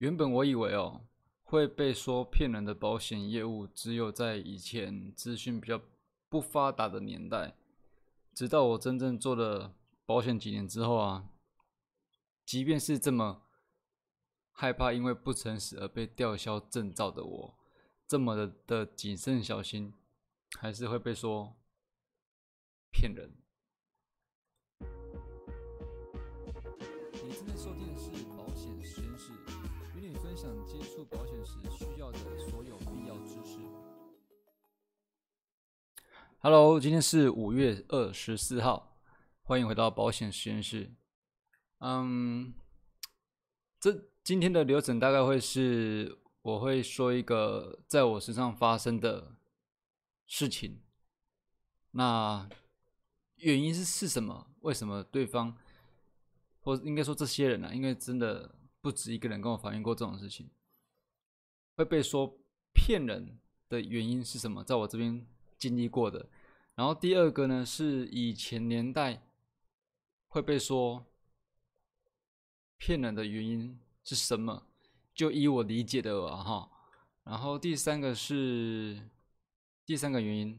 [0.00, 1.02] 原本我以为哦
[1.42, 5.78] 会被说骗人的保险业务，只有在以前资讯比较
[6.30, 7.54] 不发达的年代。
[8.32, 9.74] 直到我真正做了
[10.06, 11.28] 保险几年之后啊，
[12.46, 13.42] 即便是这么
[14.52, 17.58] 害怕因为不诚实而被吊销证照的我，
[18.06, 19.92] 这么的的谨慎小心，
[20.58, 21.56] 还是会被说
[22.90, 23.39] 骗人。
[36.42, 38.96] Hello，今天是五月二十四号，
[39.42, 40.90] 欢迎回到保险实验室。
[41.80, 42.54] 嗯，
[43.78, 49.36] 这今天的流程大概会是，我会说一个在我身上发生的
[50.26, 50.80] 事情。
[51.90, 52.48] 那
[53.36, 54.46] 原因是是什么？
[54.60, 55.54] 为什么对方，
[56.60, 57.74] 或应该说这些人呢？
[57.74, 60.48] 因为真的不止一个人跟我反映过这种事情，
[61.76, 62.38] 会被说
[62.72, 64.64] 骗人的原因是什么？
[64.64, 65.26] 在我这边。
[65.60, 66.26] 经历过的，
[66.80, 69.22] 然后第二个呢是以前年代
[70.28, 71.04] 会被说
[72.78, 74.66] 骗人的原因是什么？
[75.14, 76.70] 就依我理解的啊哈。
[77.24, 78.98] 然后第三个是
[79.84, 80.58] 第三个原因，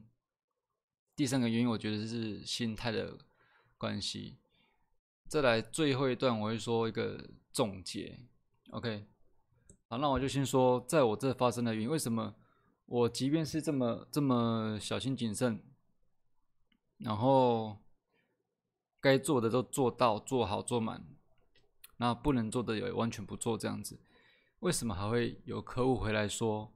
[1.15, 3.17] 第三个原因我觉得是心态的
[3.75, 4.37] 关系。
[5.27, 8.19] 再来最后一段我会说一个总结
[8.69, 9.07] ，OK。
[9.87, 12.35] 好，那我就先说在我这发生的原因，为什么？
[12.85, 15.59] 我即便是这么这么小心谨慎，
[17.03, 17.79] 然后
[18.99, 21.05] 该做的都做到做好做满，
[21.97, 23.99] 那不能做的也完全不做这样子，
[24.59, 26.73] 为什么还会有客户回来说，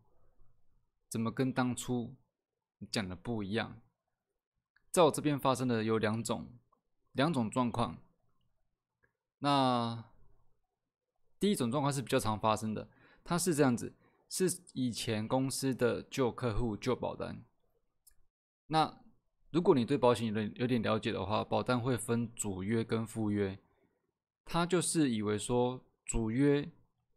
[1.09, 2.15] 怎么跟当初
[2.91, 3.81] 讲的不一样？
[4.91, 6.57] 在我这边发生的有两种
[7.11, 7.97] 两种状况，
[9.39, 10.05] 那
[11.39, 12.89] 第一种状况是比较常发生的，
[13.23, 13.95] 它是这样子。
[14.27, 17.45] 是以前公司的旧客户旧保单。
[18.67, 19.04] 那
[19.55, 23.57] 如果你对保险有点有点了解的话，保单会分主约跟附约。
[24.43, 26.69] 他就是以为说主约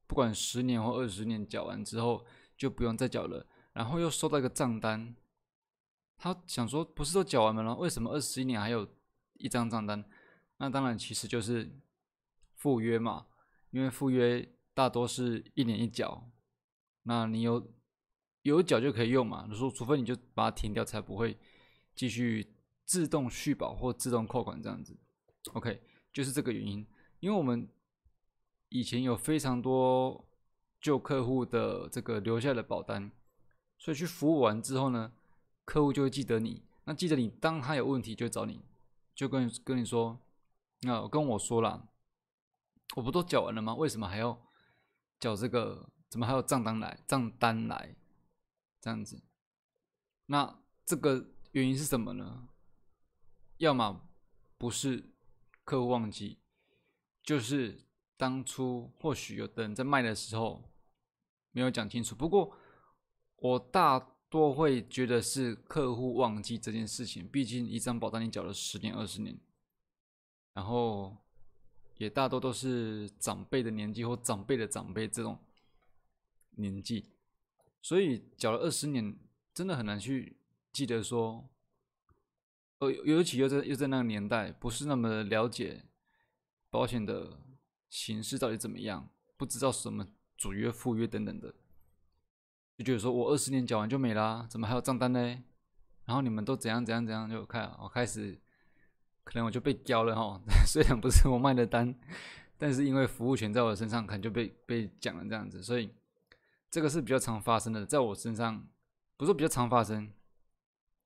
[0.06, 2.24] 不管十年或二十年缴完之后
[2.56, 5.16] 就不用再缴了，然后又收到一个账单，
[6.16, 7.74] 他想说不是都缴完了吗？
[7.74, 8.88] 为什么二十一年还有
[9.34, 10.04] 一张账单？
[10.58, 11.68] 那当然其实就是
[12.54, 13.26] 附约嘛，
[13.72, 16.30] 因为附约大多是一年一缴。
[17.02, 17.68] 那你有
[18.42, 19.44] 有缴就可以用嘛？
[19.50, 21.36] 你说除非你就把它停掉，才不会
[21.98, 22.54] 继续
[22.84, 24.96] 自动续保或自动扣款这样子。
[25.54, 25.82] OK，
[26.12, 26.86] 就是这个原因。
[27.18, 27.68] 因为我们
[28.68, 30.24] 以前有非常多
[30.80, 33.10] 旧客户的这个留下的保单，
[33.78, 35.12] 所以去服务完之后呢，
[35.64, 36.62] 客户就会记得你。
[36.84, 38.62] 那记得你，当他有问题就找你，
[39.16, 40.20] 就跟跟你说，
[40.82, 41.88] 那跟我说了，
[42.94, 43.74] 我不都缴完了吗？
[43.74, 44.40] 为什么还要
[45.18, 45.90] 缴这个？
[46.08, 47.02] 怎么还有账单来？
[47.08, 47.96] 账单来，
[48.80, 49.20] 这样子，
[50.26, 52.48] 那这个原因是什么呢？
[53.56, 54.08] 要么
[54.56, 55.12] 不是
[55.64, 56.38] 客户忘记，
[57.22, 57.86] 就是
[58.16, 60.70] 当初或许有的人在卖的时候
[61.50, 62.14] 没有讲清楚。
[62.14, 62.56] 不过
[63.36, 63.98] 我大
[64.28, 69.38] 多会觉得是客户忘记这件事情，毕竟一张保单你缴了十年、二十年，
[70.52, 71.16] 然后
[71.96, 75.38] 也大多都是长辈的年纪或长辈的长辈这种。
[76.60, 77.12] 年纪，
[77.80, 79.16] 所以缴了二十年，
[79.54, 80.37] 真的很难去
[80.78, 81.50] 记得说，
[82.78, 85.86] 呃，尤其又在又在那个年代，不是那么了解
[86.70, 87.40] 保险的
[87.88, 90.06] 形式到底怎么样，不知道什么
[90.36, 91.52] 主约、副约等等的，
[92.76, 95.18] 就觉得说我二十年缴完就没啦，怎么还有账单呢？
[96.04, 98.40] 然后你们都怎样怎样怎样，就开我开始，
[99.24, 101.92] 可能我就被交了哈， 虽然不是我卖的单，
[102.56, 105.90] 但是因为服务权在我身上，可能就被被讲了这样子，所以。
[106.70, 108.68] 这个是比较常发生的，在我身上
[109.16, 110.12] 不是比较常发生，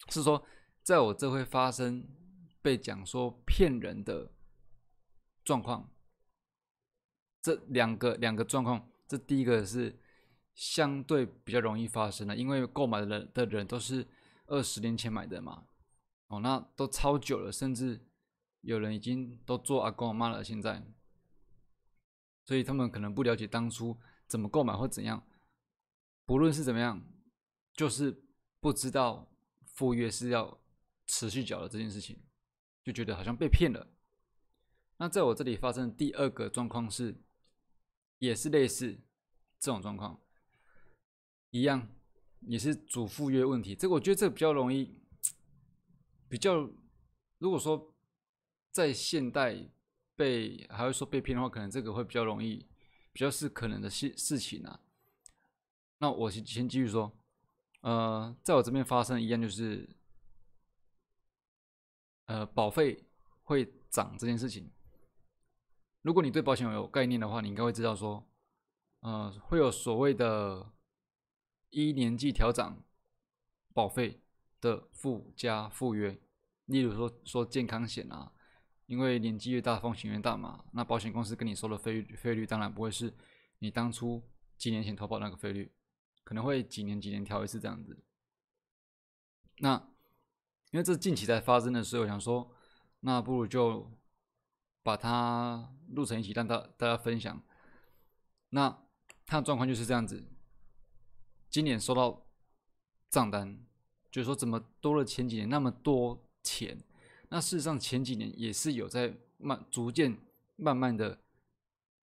[0.09, 0.45] 是说
[0.83, 2.07] 在我这会发生
[2.61, 4.33] 被讲说骗人的
[5.45, 5.89] 状况。
[7.41, 9.99] 这两个两个状况，这第一个是
[10.55, 14.07] 相对比较容易发生的，因为购买的人的人都是
[14.47, 15.67] 二十年前买的嘛，
[16.29, 18.01] 哦，那都超久了，甚至
[18.61, 20.81] 有人已经都做阿公阿妈了，现在，
[22.45, 23.99] 所以他们可能不了解当初
[24.29, 25.27] 怎么购买或怎样。
[26.25, 27.03] 不论是怎么样，
[27.75, 28.23] 就是
[28.61, 29.32] 不知道
[29.83, 30.61] 赴约是要
[31.09, 32.17] 持续缴的这件事情，
[32.85, 33.85] 就觉得好像被骗了。
[34.99, 37.21] 那在我这里发生的第二个状况是，
[38.21, 38.97] 也是类似
[39.59, 40.21] 这种状况，
[41.51, 41.89] 一样
[42.43, 43.75] 也是主赴约问题。
[43.75, 45.03] 这个我觉得这个比较容易，
[46.29, 46.55] 比较
[47.39, 47.93] 如果说
[48.71, 49.69] 在现代
[50.15, 52.65] 被还会说被骗的话，可能这个会比较容易
[53.13, 54.79] 比较是可能的事事情啊。
[55.99, 57.19] 那我先先继续说，
[57.83, 59.89] 呃，在我这边发生一样就是，
[62.27, 63.05] 呃，保费
[63.43, 64.73] 会涨这件事情。
[66.01, 68.29] 如果你对保险有概念的话，你应该会知道说，
[69.01, 70.73] 呃，会有所谓的
[71.71, 72.83] 一年季调涨
[73.73, 74.23] 保费
[74.61, 76.19] 的附加附约，
[76.65, 78.33] 例如说说健康险啊。
[78.87, 80.65] 因为年纪越大，风险越大嘛。
[80.73, 83.17] 那保险公司跟你收的费率，费率当然不会是
[83.61, 84.23] 你当初
[84.59, 85.73] 几年前投保那个费率，
[86.25, 87.99] 可能会几年几年调一次这样子。
[89.59, 89.77] 那
[90.71, 92.55] 因为这近期才发生的，时候我想说，
[93.01, 93.91] 那不如就
[94.83, 97.43] 把它录成一起，让大大家分享。
[98.51, 98.87] 那
[99.27, 100.25] 它的状况就是这样子，
[101.49, 102.27] 今年收到
[103.09, 103.65] 账单，
[104.11, 106.83] 就是说怎么多了前几年那么多钱。
[107.29, 110.19] 那事实上前几年也是有在慢逐渐
[110.57, 111.19] 慢慢的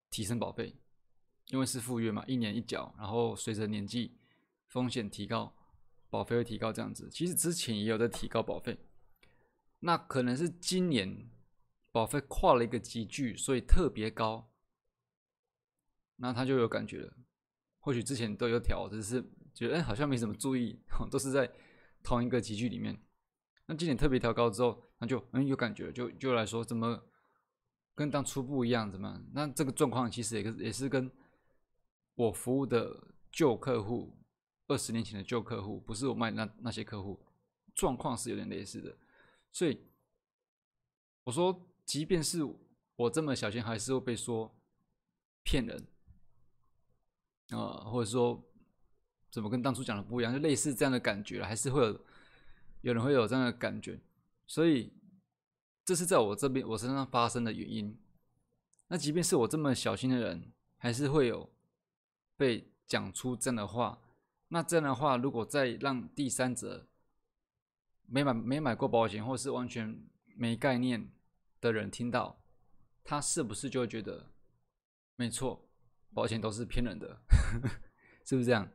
[0.09, 0.75] 提升保费，
[1.49, 4.17] 因为是赴约嘛，一年一缴，然后随着年纪
[4.67, 5.53] 风险提高，
[6.09, 7.09] 保费会提高这样子。
[7.11, 8.77] 其实之前也有在提高保费，
[9.79, 11.29] 那可能是今年
[11.91, 14.51] 保费跨了一个级距，所以特别高，
[16.17, 17.13] 那他就有感觉了。
[17.79, 19.23] 或许之前都有调，只是
[19.53, 20.79] 觉得哎好像没怎么注意，
[21.09, 21.51] 都是在
[22.03, 22.95] 同一个集距里面。
[23.65, 27.01] 那今年特别调高之后，那就嗯有感觉，就就来说怎么
[27.95, 29.19] 跟当初不一样，怎么？
[29.33, 31.09] 那这个状况其实也也是跟
[32.19, 33.01] 我服务的
[33.31, 34.13] 旧客户，
[34.67, 37.17] 二十年前的旧客户，不是我卖那那些客户，
[37.73, 38.93] 状况是有点类似的。
[39.53, 39.79] 所以
[41.23, 42.39] 我说，即便是
[42.97, 44.53] 我这么小心，还是会被说
[45.43, 45.87] 骗人
[47.51, 48.43] 啊，或者说
[49.31, 52.05] 怎么跟当初讲的不一样，就类似这样的感觉，还是会有。
[52.81, 53.99] 有人会有这样的感觉，
[54.47, 54.93] 所以
[55.83, 57.99] 这是在我这边我身上发生的原因。
[58.87, 61.49] 那即便是我这么小心的人，还是会有
[62.39, 63.99] 被讲出这样的话。
[64.47, 66.87] 那这样的话，如果再让第三者
[68.07, 70.01] 没买没买过保险，或是完全
[70.35, 71.11] 没概念
[71.59, 72.41] 的人听到，
[73.03, 74.31] 他是不是就会觉得
[75.17, 75.69] 没错，
[76.13, 77.21] 保险都是骗人的？
[78.25, 78.71] 是不是这样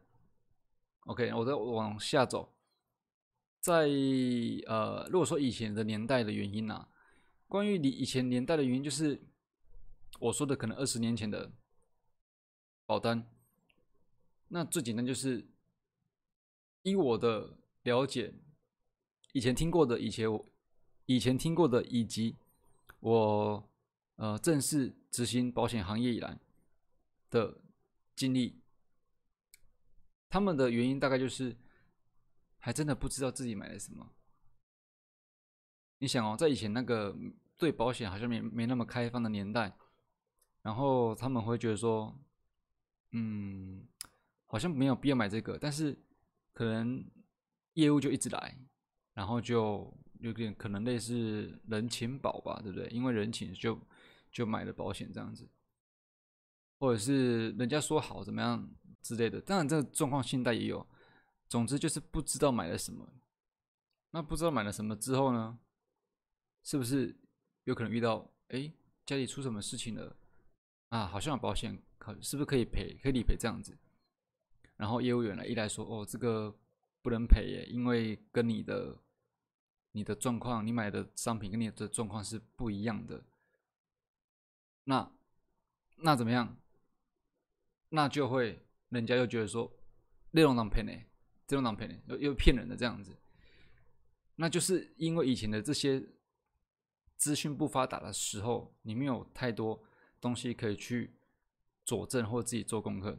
[1.06, 2.55] ？OK，我再往下走。
[3.60, 3.88] 在
[4.67, 6.87] 呃，如果说以前的年代的原因呐，
[7.49, 9.20] 关于你以前年代的原因，就是
[10.20, 11.50] 我说的可能二十年前的
[12.87, 13.26] 保单，
[14.49, 15.46] 那最简单就是
[16.82, 18.35] 依我的了解，
[19.32, 20.46] 以前听过的，以前我
[21.06, 22.37] 以前听过的，以及
[23.00, 23.70] 我
[24.17, 26.38] 呃正式执行保险行业以来
[27.31, 27.61] 的
[28.14, 28.61] 经历，
[30.29, 31.56] 他们的原因大概就是。
[32.64, 34.11] 还真的不知道自己买了什么。
[35.99, 37.14] 你想哦，在以前那个
[37.58, 39.76] 对保险好像没没那么开放的年代，
[40.62, 42.19] 然后他们会觉得说，
[43.11, 43.87] 嗯，
[44.55, 45.99] 好像没有必要买这个，但是
[46.53, 47.05] 可能
[47.73, 48.56] 业务就一直来，
[49.12, 52.87] 然后就有点可能类似人情保吧，对不对？
[52.87, 53.77] 因为人情就
[54.31, 55.51] 就买了保险这样子，
[56.79, 58.73] 或者是人家说好怎么样
[59.03, 59.41] 之类的。
[59.41, 60.87] 当然，这个状况现在也有。
[61.49, 63.12] 总之就是不知道买了什么，
[64.12, 65.59] 那不知道买了什么之后呢，
[66.62, 67.19] 是不是
[67.65, 68.73] 有可能遇到哎
[69.05, 70.17] 家里出什么事情了
[70.91, 71.09] 啊？
[71.09, 73.77] 好像有保险可是不是可以赔可以理赔这样子？
[74.76, 76.56] 然后业务员来一来说哦这个
[77.02, 78.98] 不能赔耶，因为跟你的
[79.93, 83.22] 你的状况，你买的商品跟你的状况是不一样的。
[84.84, 85.10] 那
[85.96, 86.56] 那怎么样？
[87.90, 89.72] 那就会人家又觉得说
[90.32, 90.93] 内容能赔呢？
[91.46, 93.14] 这种当骗人又又骗人的这样子，
[94.36, 96.02] 那就是因为以前的这些
[97.16, 99.84] 资讯不发达的时候，你没有太多
[100.22, 101.14] 东西可以去
[101.84, 103.19] 佐证或自己做功课，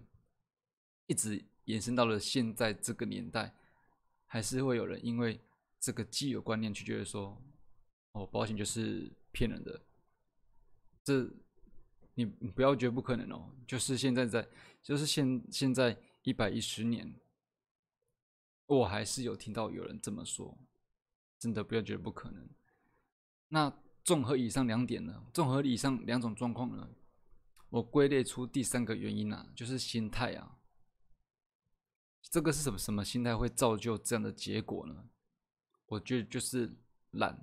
[1.08, 3.54] 一直延伸到了现在这个年代，
[4.26, 5.40] 还是会有人因为
[5.80, 7.42] 这个既有观念去觉得说，
[8.14, 9.82] 哦，保险就是骗人的，
[11.04, 11.30] 这
[12.14, 14.48] 你不要觉得不可能哦，就是现在在，
[14.82, 17.14] 就是现现在一百一十年。
[18.68, 20.58] 我还是有听到有人这么说，
[21.38, 22.50] 真的不要觉得不可能。
[23.50, 23.72] 那
[24.04, 25.24] 综合以上两点呢？
[25.32, 26.90] 综合以上两种状况呢？
[27.70, 30.58] 我归类出第三个原因啊，就是心态啊。
[32.30, 35.06] 这个是什么什么心态会造就这样的结果呢？
[35.88, 36.76] 我觉得就是
[37.12, 37.40] 懒，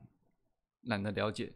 [0.82, 1.52] 懒得了解，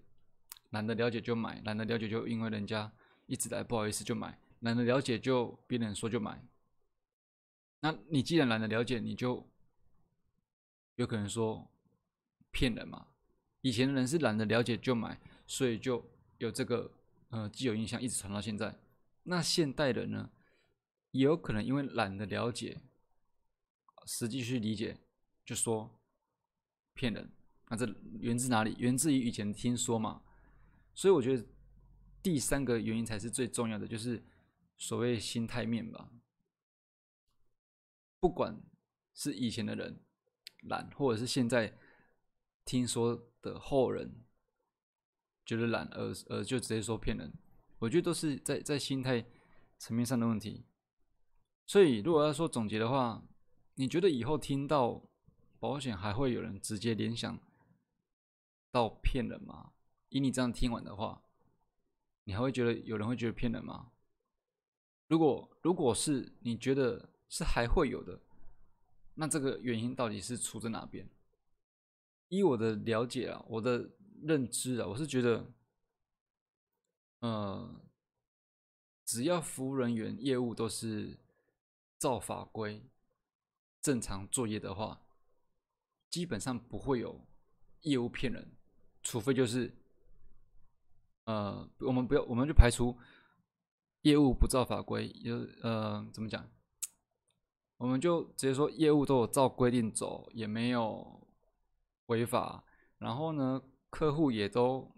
[0.71, 2.91] 懒得了解就买，懒得了解就因为人家
[3.27, 6.43] 一直来不好意思就买，懒得了解就别人说就买。
[7.81, 9.47] 那你既然懒得了解，你就。
[10.97, 11.71] 有可能说
[12.51, 13.09] 骗人嘛？
[13.61, 16.03] 以前的人是懒得了解就买，所以就
[16.39, 16.91] 有这个
[17.29, 18.75] 呃既有印象一直传到现在。
[19.25, 20.31] 那现代人呢，
[21.11, 22.81] 也有可能因为懒得了解，
[24.07, 24.99] 实际去理解，
[25.45, 26.01] 就说
[26.95, 27.31] 骗人。
[27.69, 27.85] 那这
[28.21, 28.75] 源自哪里？
[28.79, 30.23] 源自于以前听说嘛。
[30.95, 31.45] 所以我觉得
[32.23, 34.25] 第三个原因才是最重要的，就是
[34.79, 36.09] 所谓心态面吧。
[38.19, 38.63] 不管
[39.13, 40.01] 是以前的人
[40.63, 41.77] 懒，或者是现在
[42.65, 44.25] 听说的后人
[45.45, 47.33] 觉得懒而而就直接说骗人，
[47.79, 49.27] 我觉得都是在在心态
[49.79, 50.65] 层面上的问题。
[51.67, 53.23] 所以如果要说总结的话，
[53.77, 55.03] 你觉得以后听到
[55.59, 57.39] 保险还会有人直接联想
[58.71, 59.73] 到骗人吗？
[60.09, 61.23] 以你这样听完的话，
[62.25, 63.93] 你还会觉得有人会觉得骗人吗？
[65.09, 68.21] 如果如果是你觉得是还会有的，
[69.15, 71.09] 那这个原因到底是出在哪边？
[72.29, 73.91] 依我的了解啊，我的
[74.23, 75.53] 认知啊，我是觉得，
[77.21, 77.81] 呃，
[79.05, 81.19] 只要服务人员业务都是
[81.99, 82.83] 照法规
[83.87, 85.01] 正常作业的话，
[86.11, 87.25] 基本上不会有
[87.83, 88.51] 业务骗人，
[89.01, 89.73] 除非就是。
[91.27, 92.99] 呃，我们不要，我们就排除
[94.03, 96.51] 业务不照法规，有呃，怎么讲？
[97.77, 101.29] 我们就直接说业务都有照规定走，也没有
[102.07, 102.65] 违法。
[102.99, 104.93] 然后呢，客户也都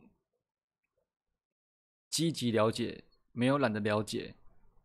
[2.09, 4.35] 积极了解，没有懒得了解，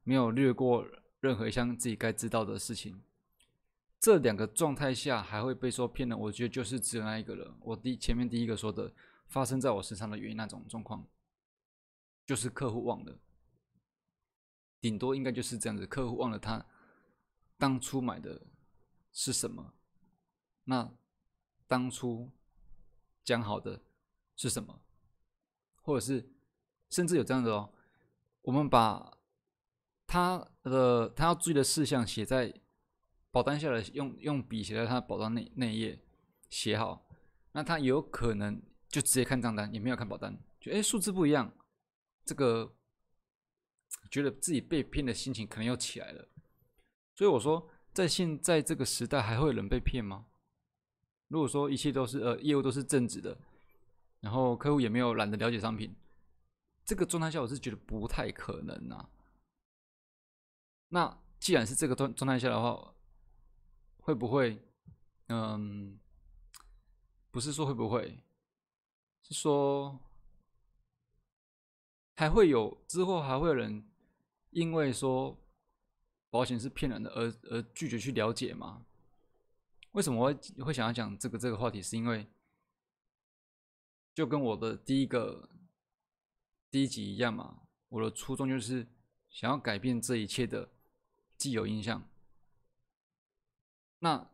[0.04, 0.86] 没有略过
[1.22, 3.02] 任何一项自己该知道的事情。
[4.04, 7.56] 这两个状态下还会被说骗人，我觉得就是只有那一个了。
[7.62, 8.94] 我第前面第一个说的
[9.30, 11.08] 发生在我身上的原因那种状况。
[12.26, 13.18] 就是客户忘了，
[14.82, 15.88] 顶多应该就是这样子。
[15.88, 16.66] 客户忘了他
[17.58, 18.46] 当初买的
[19.14, 19.74] 是什么，
[20.66, 20.94] 那
[21.66, 22.30] 当初
[23.24, 23.82] 讲好的
[24.36, 24.82] 是什么，
[25.82, 26.30] 或者是
[26.90, 27.74] 甚至有这样的哦，
[28.42, 29.18] 我们把
[30.06, 32.54] 他的他要注意的事项写在
[33.34, 36.00] 保单下来，用用笔写在他保单内内页
[36.52, 37.04] 写好，
[37.52, 41.52] 那他有可能就直接看账单，也没有看保单，就哎数字不一样。
[42.24, 42.72] 这个
[44.12, 46.30] 觉得自己被骗的心情可能又起来了，
[47.16, 50.28] 所以我说，在现在这个时代，还会有人被骗吗？
[51.28, 53.36] 如果说一切都是呃业务都是正直的，
[54.20, 55.96] 然后客户也没有懒得了解商品，
[56.86, 59.10] 这个状态下，我是觉得不太可能啊。
[60.90, 62.94] 那既然是这个状状态下的话，
[64.04, 64.62] 会不会？
[65.28, 66.00] 嗯，
[67.32, 68.20] 不是说会不会，
[69.24, 70.00] 是说。
[72.16, 73.84] 还会有之后还会有人
[74.52, 75.36] 因为说
[76.30, 78.86] 保险是骗人的而而拒绝去了解吗？
[79.94, 81.82] 为什么会会想要讲这个这个话题？
[81.82, 82.28] 是因为
[84.14, 85.50] 就跟我的第一个
[86.70, 88.86] 第一集一样嘛，我的初衷就是
[89.32, 90.70] 想要改变这一切的
[91.36, 92.08] 既有印象。
[94.04, 94.30] 那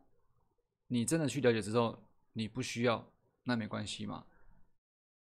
[0.88, 4.26] 你真的去了解之后，你不需要那没关系嘛？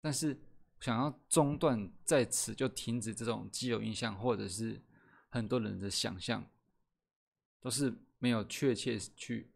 [0.01, 0.37] 但是。
[0.81, 4.83] 想要中断在此就停止这种既有印象，或者是
[5.31, 6.45] 很多人的想象，
[7.59, 9.51] 都是没有确切去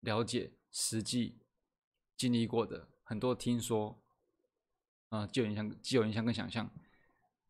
[0.00, 1.38] 了解实际
[2.16, 4.02] 经历过的很多听说，
[5.10, 6.68] 啊，既有印象、既有印象跟想象，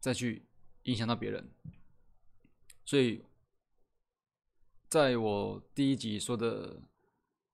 [0.00, 0.44] 再去
[0.82, 1.50] 影响到别人。
[2.84, 3.24] 所以，
[4.88, 6.80] 在我第一集说的，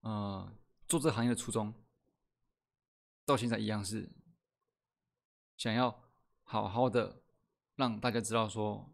[0.02, 1.74] 呃，做这行业的初衷，
[3.24, 4.08] 到现在一样是。
[5.56, 6.02] 想要
[6.42, 7.22] 好好的
[7.76, 8.92] 让大家知道说，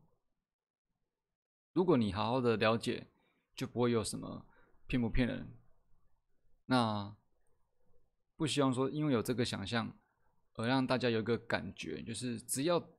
[1.73, 3.09] 如果你好好的了解，
[3.54, 4.47] 就不会有什么
[4.87, 5.59] 骗不骗人。
[6.66, 7.16] 那
[8.37, 9.99] 不希望说因为有这个想象
[10.54, 12.90] 而让大家有一个感觉，就是只要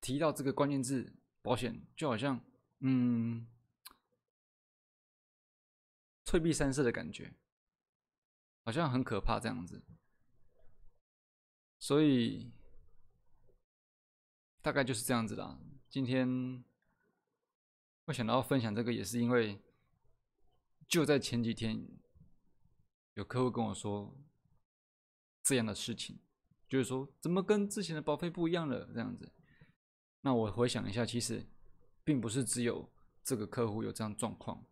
[0.00, 2.40] 提到这个关键字保险，就好像
[2.80, 3.46] 嗯
[6.26, 7.32] 退避三舍的感觉，
[8.64, 9.82] 好像很可怕这样子。
[11.78, 12.52] 所以。
[14.62, 15.60] 大概就是这样子啦。
[15.88, 16.64] 今天
[18.06, 19.62] 我想到分享这个，也是因为
[20.88, 21.86] 就在前几天，
[23.14, 24.12] 有客户跟我说
[25.40, 26.18] 这样的事情，
[26.66, 29.32] 就是说怎么跟之前的保费不一样了这样子。
[30.22, 31.46] 那我回想一下，其实
[32.02, 32.90] 并不是只有
[33.22, 34.66] 这个客户有这样状况。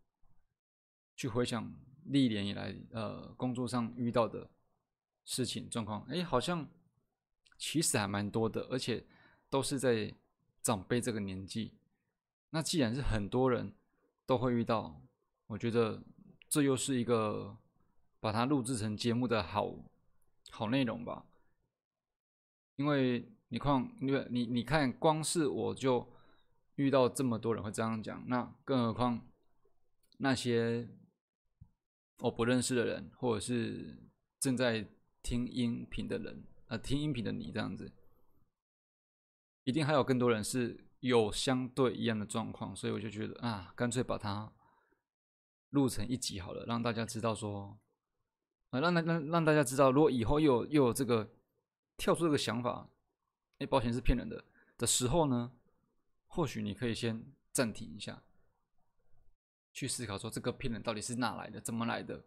[1.17, 4.51] 去回想历年以来，呃，工作上遇到的
[5.25, 6.69] 事情状况，哎，好像
[7.59, 9.05] 其实还蛮多的，而且。
[9.51, 10.13] 都是在
[10.63, 11.75] 长辈这个年纪，
[12.51, 13.73] 那既然是很多人
[14.27, 15.01] 都会遇到，
[15.47, 16.03] 我觉得
[16.49, 17.57] 这又是一个
[18.19, 19.73] 把它录制成节目的好
[20.51, 21.25] 好内容吧。
[22.75, 26.13] 因为你看，因为你你看，光是我就
[26.75, 29.25] 遇到这么多人会这样讲，那更何况
[30.17, 30.89] 那些
[32.19, 33.99] 我不认识的人，或者是
[34.41, 34.87] 正在
[35.23, 37.93] 听音频的人，呃，听音频的你这样子，
[39.65, 44.53] 一定还有更多人是有相对一样的状况，所以我就觉得啊，干脆把它
[45.71, 47.79] 录成一集好了，让大家知道说，
[48.71, 51.35] 啊，让让让让大家知道，如果以后又有又有这个
[51.97, 52.89] 跳出这个想法，
[53.59, 54.45] 哎，保险是骗人的
[54.79, 55.53] 的时候呢？
[56.27, 58.21] 或许你可以先暂停一下，
[59.75, 62.25] 去思考说这个骗人到底是哪来的，怎么来的？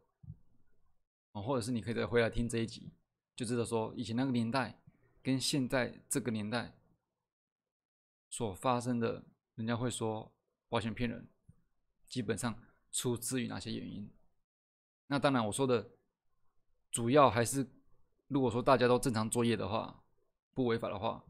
[1.32, 2.92] 哦，或者是你可以再回来听这一集，
[3.36, 4.80] 就知道说以前那个年代
[5.24, 6.78] 跟现在这个年代
[8.30, 9.24] 所发生的，
[9.56, 10.32] 人家会说
[10.70, 11.28] 保险骗人，
[12.06, 12.62] 基本上
[12.92, 14.12] 出自于哪些原因？
[15.08, 15.90] 那当然，我说的
[16.92, 17.66] 主要还是，
[18.28, 20.04] 如果说大家都正常作业的话，
[20.54, 21.24] 不违法的话。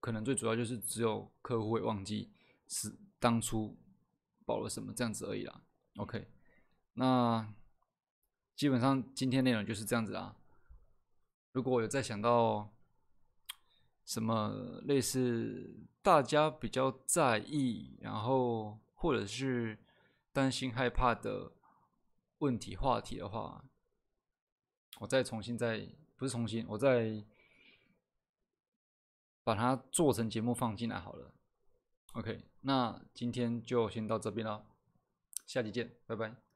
[0.00, 2.30] 可能最主要就是只有客户会忘记
[2.68, 3.76] 是当初
[4.48, 5.60] 保了什么这样子而已啦。
[5.96, 6.26] OK，
[6.94, 7.46] 那
[8.56, 10.34] 基本上今天内容就是这样子啊。
[11.52, 12.72] 如果我有再想到
[14.06, 19.78] 什么类似大家比较在意，然后或者是
[20.32, 21.52] 担心害怕的
[22.38, 23.62] 问题话题的话，
[25.00, 25.86] 我再重新再
[26.16, 27.22] 不是重新，我再。
[29.44, 31.32] 把它做成节目放进来好了
[32.18, 34.66] ，OK，那今天就先到这边了，
[35.46, 36.47] 下期见，拜拜。